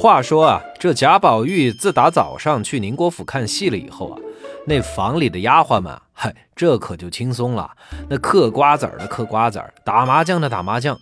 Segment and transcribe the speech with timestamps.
[0.00, 4.18] 话说啊，这贾宝玉自打早上去宁国府看戏了以后啊，
[4.64, 7.68] 那房里的丫鬟们，嗨，这可就轻松了。
[8.08, 10.96] 那嗑瓜子儿的嗑瓜子儿，打麻将的打麻将。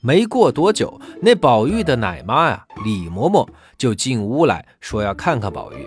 [0.00, 3.46] 没过多久，那宝玉的奶妈呀，李嬷嬷
[3.76, 5.86] 就进屋来说要看看宝玉。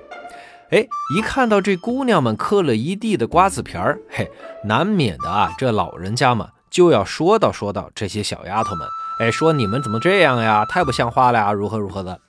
[0.70, 0.86] 哎，
[1.18, 4.30] 一看到这姑娘们嗑了一地的瓜子皮儿，嘿，
[4.64, 8.88] 难免的啊，这老人家嘛就要说道说道这些小丫头们。
[9.20, 10.66] 哎，说你们怎么这样呀？
[10.66, 11.52] 太不像话了呀！
[11.54, 12.20] 如何如何的？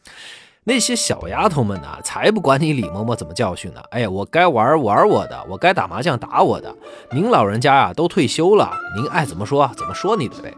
[0.64, 1.98] 那些小丫头们呢？
[2.02, 3.82] 才不管你李嬷嬷怎么教训呢！
[3.90, 6.74] 哎呀，我该玩玩我的，我该打麻将打我的。
[7.10, 10.54] 您老人家呀都退休了，您爱怎么说怎么说你的呗。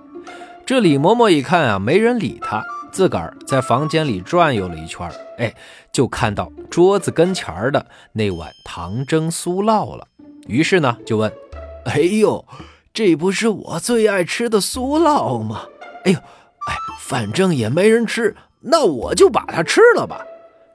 [0.64, 5.54] 这李嬷嬷一看啊，没人理她，自个儿在房间里转悠了一圈，哎，
[5.92, 10.06] 就看到桌子跟前的那碗糖蒸酥酪了。
[10.46, 11.32] 于是呢，就问
[11.86, 12.44] ：“哎呦，
[12.92, 15.62] 这不是我最爱吃的酥酪吗？”
[16.06, 20.24] 哎呦，哎，反正也没人吃，那我就把它吃了吧。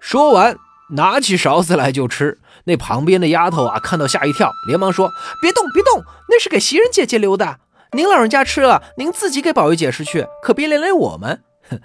[0.01, 0.57] 说完，
[0.91, 2.39] 拿起勺子来就吃。
[2.65, 5.09] 那旁边的丫头啊，看到吓一跳，连忙说
[5.41, 7.59] ：“别动，别动，那是给袭人姐姐留的。
[7.93, 11.79] 您老人家吃了，您自己给宝玉解释去，可别连累我们。”哼，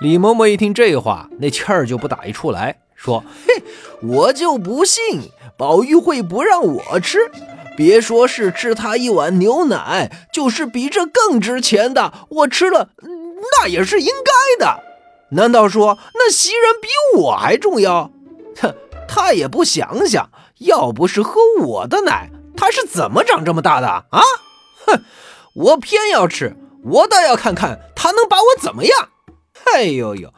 [0.00, 3.62] 李嬷嬷一听这话，那气儿就不打一处来，说：“嘿，
[4.02, 7.30] 我就不信宝玉会不让我吃。”
[7.76, 14.80] 别说是吃他一碗牛奶，就是比这更值钱的，我吃了那也是应该的。
[15.30, 16.88] 难道说那袭人比
[17.18, 18.12] 我还重要？
[18.60, 18.72] 哼，
[19.08, 24.22] 他也不想想，要不是喝我的奶，他是怎么长这么大的啊？
[24.86, 25.02] 哼，
[25.54, 29.08] 我偏要吃，我倒要看看他能把我怎么样。
[29.72, 30.32] 哎呦呦！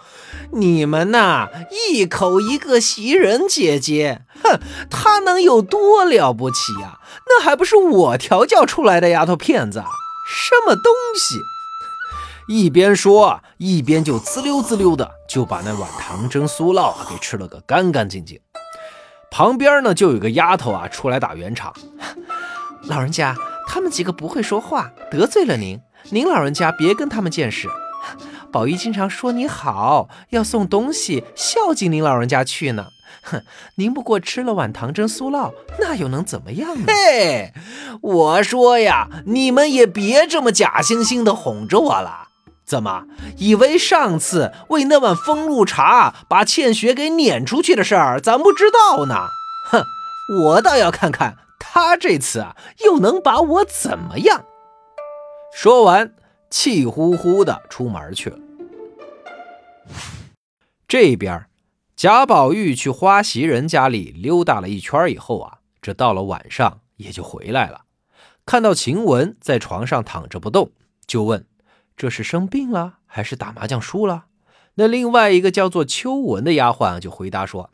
[0.52, 1.48] 你们呐，
[1.90, 7.00] 一口一个袭人姐姐，哼，她能有多了不起呀？
[7.26, 9.82] 那还不是我调教出来的丫头片子？
[10.28, 11.40] 什么东西？
[12.48, 18.40] 一边说，一边就滋溜滋溜的就把那碗糖蒸酥酪给吃了个干干净净。
[19.30, 21.74] 旁边呢，就有个丫头啊出来打圆场，
[22.84, 23.34] 老人家，
[23.66, 25.80] 他们几个不会说话，得罪了您，
[26.10, 27.68] 您老人家别跟他们见识。
[28.56, 32.86] 宝玉经常说你好，要送东西孝敬您老人家去呢。
[33.22, 33.42] 哼，
[33.74, 36.84] 您不过吃了碗糖蒸酥酪，那又能怎么样呢？
[36.86, 37.52] 嘿，
[38.00, 42.28] 我说呀，你们也别这么假惺惺的哄着我了。
[42.64, 43.04] 怎么，
[43.36, 49.26] 以为上次为那碗风露茶把倩雪给撵出去的事儿，咱不知道呢？
[49.70, 49.84] 哼，
[50.44, 52.56] 我倒要看看他这次啊，
[52.86, 54.46] 又能把我怎么样。
[55.52, 56.14] 说完，
[56.48, 58.38] 气呼呼的出门去了。
[60.88, 61.46] 这边，
[61.96, 67.86] 贾宝玉去花袭人家里溜达了一圈以后啊，这到了晚上也就回来了。
[68.44, 70.70] 看到晴雯在床上躺着不动，
[71.06, 71.46] 就问
[71.96, 74.26] ：“这是生病了，还是打麻将输了？”
[74.78, 77.70] 那另外一个叫做秋纹的丫鬟就回答说：“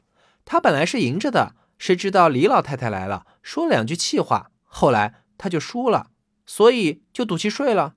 [0.47, 6.07] 她本来是赢着的，谁知道李老太太来了，说两句气话，后来她就输了，
[6.47, 7.95] 所以就赌气睡了。”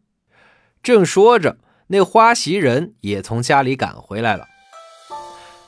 [0.84, 1.59] 正说着。
[1.88, 4.48] 那花袭人也从家里赶回来了。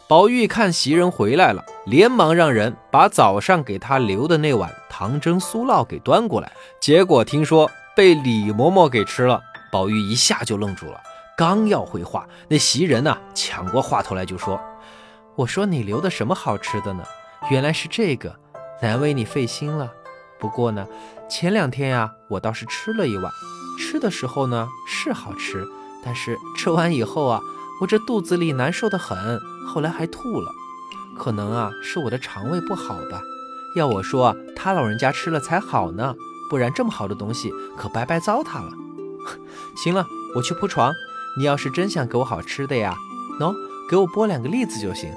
[0.10, 6.50] 宝玉看袭人回来了，连忙让人把早上给他留的那碗糖蒸酥酪给端过来。
[6.80, 11.02] 结果听说被李嬷嬷给吃了，宝玉一下就愣住了。
[11.38, 14.58] 刚要回话，那袭人呢抢过话头来就说
[15.36, 17.04] ：“我说你留的什么好吃的呢？
[17.52, 18.34] 原来是这个，
[18.82, 19.92] 难为你费心了。
[20.40, 20.88] 不过呢，
[21.30, 23.30] 前两天呀，我倒是吃了一碗，
[23.78, 25.66] 吃的时候呢是好吃。”
[26.06, 27.42] 但是吃完以后啊，
[27.80, 30.52] 我这肚子里难受的很，后来还吐了，
[31.18, 33.22] 可能啊是我的肠胃不好吧。
[33.76, 36.16] 要我说，他老人家吃了才好呢，
[36.50, 38.72] 不然这么好的东西可白白糟蹋了。
[39.78, 40.06] 行了，
[40.36, 40.92] 我去铺床，
[41.38, 42.96] 你要是真想给我好吃的呀，
[43.40, 43.54] 喏，
[43.90, 45.12] 给我剥两个栗子就行。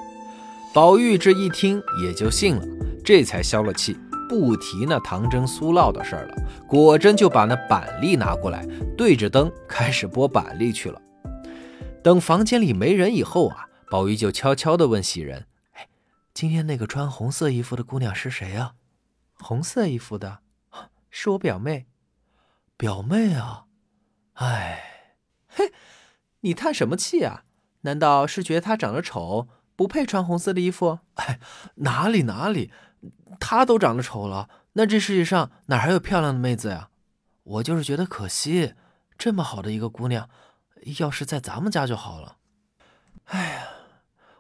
[0.75, 2.63] 宝玉这一听也就信了，
[3.05, 3.97] 这才消了气。
[4.29, 6.35] 不提那糖蒸酥酪的事儿了，
[6.69, 8.65] 果真就把那板栗拿过来，
[8.97, 11.01] 对着灯开始剥板栗去了。
[12.03, 15.89] 等房间里没人以后啊，宝玉就悄悄地问袭人：“哎，
[16.33, 18.75] 今天那个穿红色衣服的姑娘是谁啊
[19.39, 20.39] ？”“红色衣服的，
[21.11, 21.87] 是我表妹。
[22.79, 23.67] ”“表妹啊？
[24.35, 25.13] 哎，
[25.47, 25.73] 嘿，
[26.41, 27.45] 你叹什么气啊？
[27.83, 31.39] 难道是觉得她长得丑，不配穿红色的衣服？”“哎，
[31.77, 32.73] 哪里哪里。”
[33.39, 36.89] 她都长得丑了，那这世界上哪还有漂亮的妹子呀？
[37.43, 38.75] 我就是觉得可惜，
[39.19, 40.29] 这么好的一个姑娘，
[40.99, 42.37] 要是在咱们家就好了。
[43.27, 43.69] 哎呀，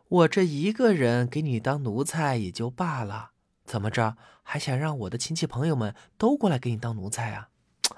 [0.09, 3.31] 我这一个人给你当奴才也就罢了，
[3.65, 7.49] 怎么着还想让我的亲戚朋友们都过来给你当奴才啊？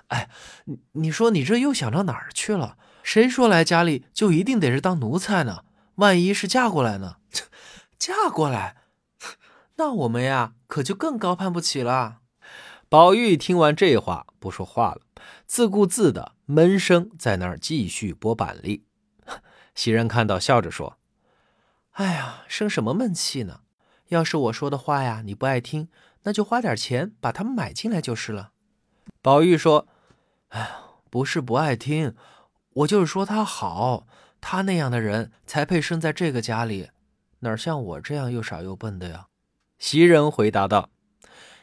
[0.09, 0.29] 哎，
[0.65, 2.77] 你你说你这又想到哪儿去了？
[3.03, 5.65] 谁说来家里就一定得是当奴才呢？
[5.97, 7.17] 万一是嫁过来呢？
[7.99, 8.77] 嫁过来，
[9.77, 12.19] 那我们呀可就更高攀不起了。
[12.89, 15.01] 宝玉听完这话，不说话了，
[15.47, 18.85] 自顾自的闷声在那儿继续剥板栗。
[19.75, 20.99] 袭人看到，笑着说
[21.93, 23.61] ：“哎呀，生什么闷气呢？
[24.09, 25.89] 要是我说的话呀，你不爱听，
[26.25, 28.53] 那就花点钱把他们买进来就是了。”
[29.23, 29.89] 宝玉说
[30.49, 32.15] ：“哎呀，不是不爱听，
[32.75, 34.07] 我就是说他好，
[34.41, 36.91] 他那样的人才配生在这个家里，
[37.41, 39.29] 哪像我这样又傻又笨的呀？”
[39.79, 40.91] 袭人回答道：“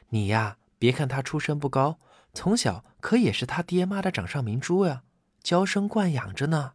[0.09, 1.99] 你呀，别看他出身不高，
[2.33, 5.03] 从小可也是他爹妈的掌上明珠呀，
[5.41, 6.73] 娇生惯养着呢。”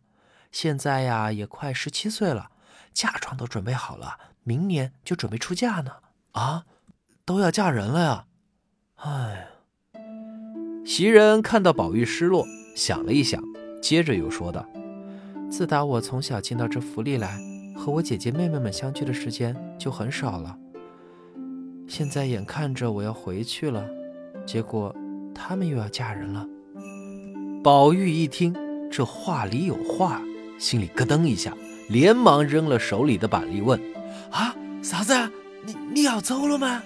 [0.53, 2.53] 现在呀，也快十七岁了，
[2.93, 5.91] 嫁妆都准备好了，明年就准备出嫁呢。
[6.31, 6.65] 啊，
[7.25, 8.27] 都要嫁人了呀！
[8.97, 9.49] 哎，
[10.87, 12.47] 袭人看到宝玉失落，
[12.77, 13.43] 想了一想，
[13.83, 14.65] 接着又说道
[15.51, 17.41] ：“自打我从小进到这府里来，
[17.77, 20.57] 和我姐姐妹妹们相聚的时间就很少了。
[21.89, 23.85] 现在眼看着我要回去了，
[24.47, 24.95] 结果
[25.35, 26.47] 他们又要嫁人了。”
[27.65, 28.55] 宝玉一听，
[28.91, 30.23] 这话里有话。
[30.59, 31.53] 心里咯噔一下，
[31.89, 33.79] 连忙扔了手里的板栗，问
[34.31, 35.13] ：“啊，啥子？
[35.67, 36.83] 你你要走了吗？”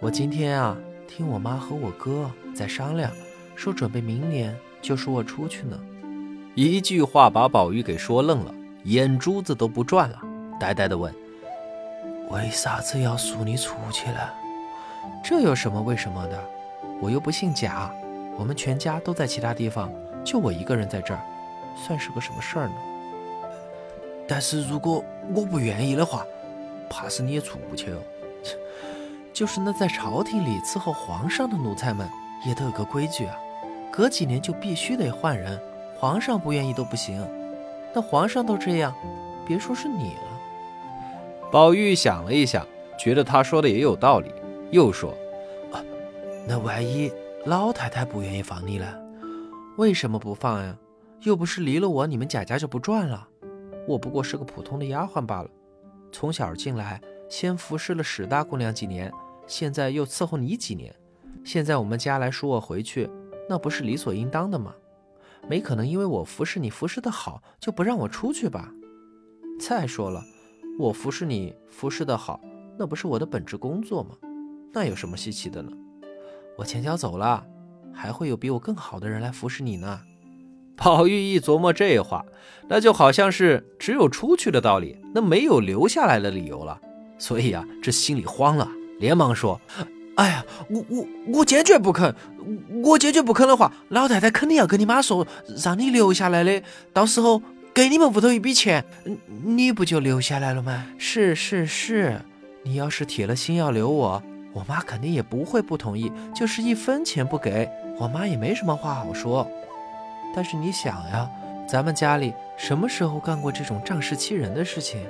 [0.00, 0.76] 我今天啊，
[1.06, 3.10] 听我妈和我哥在商量，
[3.54, 5.78] 说准备明年就赎我出去呢。
[6.56, 8.52] 一句话把宝玉给说愣了，
[8.84, 10.18] 眼珠子都不转了，
[10.58, 11.14] 呆呆的问
[12.30, 14.34] ：“为啥子要赎你出去了？
[15.22, 16.42] 这有什么为什么的？
[17.02, 17.92] 我又不姓贾，
[18.38, 19.90] 我们全家都在其他地方，
[20.24, 21.20] 就我一个人在这儿。”
[21.74, 22.74] 算是个什么事儿呢？
[24.28, 25.02] 但是如果
[25.34, 26.24] 我不愿意的话，
[26.88, 27.98] 怕是你也出不去哦。
[29.32, 32.06] 就是那在朝廷里伺候皇上的奴才们，
[32.46, 33.34] 也都有个规矩啊，
[33.90, 35.58] 隔几年就必须得换人，
[35.98, 37.26] 皇上不愿意都不行。
[37.94, 38.94] 那皇上都这样，
[39.46, 41.50] 别说是你了。
[41.50, 42.66] 宝玉想了一想，
[42.98, 44.30] 觉得他说的也有道理，
[44.70, 45.16] 又说：“啊，
[46.46, 47.12] 那万一
[47.46, 49.00] 老太太不愿意放你了？
[49.76, 50.76] 为什么不放呀？”
[51.22, 53.28] 又不是离了我，你们贾家就不转了。
[53.86, 55.48] 我不过是个普通的丫鬟罢了。
[56.10, 57.00] 从小进来，
[57.30, 59.12] 先服侍了史大姑娘几年，
[59.46, 60.92] 现在又伺候你几年。
[61.44, 63.08] 现在我们家来赎我回去，
[63.48, 64.74] 那不是理所应当的吗？
[65.48, 68.72] 没可能因为我服侍你服侍的好，就不让我出去吧？
[69.60, 70.24] 再说了，
[70.76, 72.40] 我服侍你服侍的好，
[72.76, 74.16] 那不是我的本职工作吗？
[74.72, 75.70] 那有什么稀奇的呢？
[76.56, 77.44] 我前脚走了，
[77.92, 80.00] 还会有比我更好的人来服侍你呢。
[80.76, 82.24] 宝玉一琢磨这话，
[82.68, 86.80] 那就好像是只有出去的道理，那没有留下来的理由了。
[87.18, 88.68] 所以啊，这心里慌了，
[88.98, 89.60] 连忙说
[90.16, 92.14] ：“哎呀，我我我坚决不肯！
[92.82, 95.26] 我坚决不肯的话，老太太肯定要跟你妈说，
[95.62, 96.62] 让你留下来的。
[96.92, 97.40] 到时候
[97.72, 98.84] 给你们屋头一笔钱，
[99.44, 100.86] 你不就留下来了吗？
[100.98, 102.20] 是是是，
[102.64, 104.22] 你要是铁了心要留我，
[104.52, 106.12] 我妈肯定也不会不同意。
[106.34, 109.46] 就是一分钱不给，我妈也没什么话好说。”
[110.34, 111.30] 但是你想呀，
[111.68, 115.00] 咱们家里什么时候干过这种仗势欺人的事情？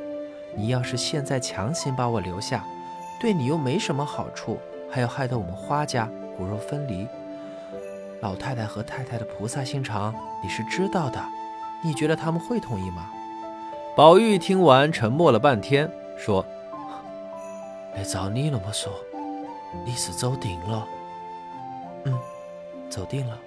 [0.55, 2.65] 你要是现在强行把我留下，
[3.21, 4.59] 对你又没什么好处，
[4.91, 7.07] 还要害得我们花家骨肉分离。
[8.21, 11.21] 老太太和太太的菩萨心肠你是知道的，
[11.83, 13.11] 你觉得他们会同意吗？
[13.97, 16.45] 宝玉听完沉默了半天，说
[17.97, 18.93] ：“那照你那么说，
[19.85, 20.87] 你是走定了？
[22.05, 22.19] 嗯，
[22.91, 23.39] 走定了。”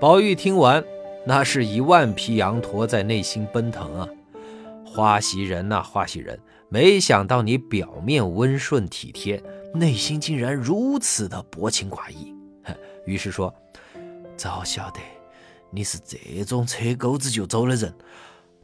[0.00, 0.84] 宝玉听完，
[1.24, 4.08] 那是一万匹羊驼在内心奔腾啊！
[4.84, 6.38] 花袭人呐，花袭人，
[6.68, 12.34] 没想到你表面温顺体贴，内心竟然如此的薄情寡义。
[13.06, 13.52] 于是说
[14.36, 15.00] ：“早晓得
[15.70, 17.94] 你是这种扯钩子就走的人，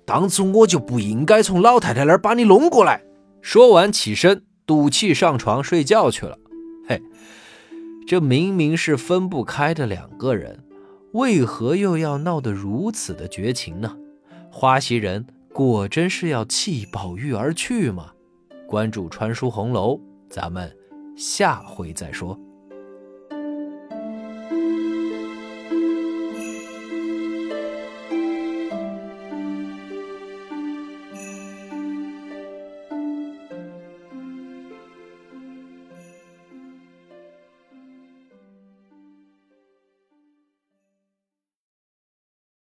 [0.04, 3.02] 当初我就不应该从老太太那儿把你弄过来。”
[3.42, 6.38] 说完起身，赌气上床睡觉去了。
[6.86, 7.02] 嘿，
[8.06, 10.62] 这明明是分不开的两个人。
[11.10, 13.96] 为何又要闹得如此的绝情呢？
[14.48, 18.12] 花袭人果真是要弃宝玉而去吗？
[18.68, 20.72] 关注川书红楼，咱们
[21.16, 22.38] 下回再说。